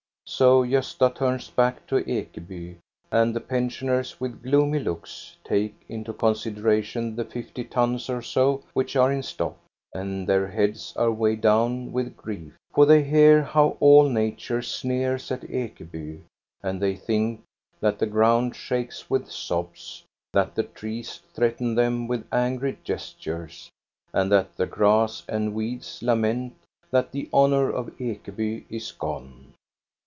[0.25, 2.77] So Gosta turns back to Ekeby,
[3.11, 8.95] and the pensioners with gloomy looks take into consideration the fifty tons or so, which
[8.95, 9.57] are in stock,
[9.93, 15.31] and their heads are weighed down with grief, for they hear how all nature sneers
[15.33, 16.21] at Ekeby,
[16.63, 17.41] and they think
[17.81, 23.69] that the ground shakes with sobs, that the trees threaten them with angry gestures,
[24.13, 26.53] and that the grass and weeds lament
[26.89, 29.53] that the honor of Ekeby is gone.